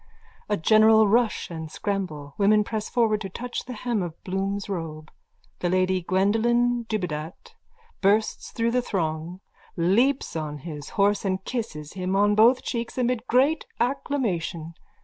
A 0.49 0.57
general 0.57 1.07
rush 1.07 1.51
and 1.51 1.71
scramble. 1.71 2.33
Women 2.35 2.63
press 2.63 2.89
forward 2.89 3.21
to 3.21 3.29
touch 3.29 3.65
the 3.65 3.73
hem 3.75 4.01
of 4.01 4.19
Bloom's 4.23 4.67
robe. 4.67 5.11
The 5.59 5.69
lady 5.69 6.01
Gwendolen 6.01 6.87
Dubedat 6.89 7.53
bursts 8.01 8.49
through 8.49 8.71
the 8.71 8.81
throng, 8.81 9.41
leaps 9.77 10.35
on 10.35 10.57
his 10.65 10.89
horse 10.97 11.23
and 11.23 11.45
kisses 11.45 11.93
him 11.93 12.15
on 12.15 12.33
both 12.33 12.63
cheeks 12.63 12.97
amid 12.97 13.27
great 13.27 13.67
acclamation. 13.79 14.73